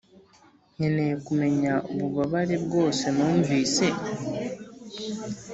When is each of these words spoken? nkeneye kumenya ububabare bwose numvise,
nkeneye 0.75 1.13
kumenya 1.25 1.73
ububabare 1.93 2.55
bwose 2.65 3.05
numvise, 3.15 3.85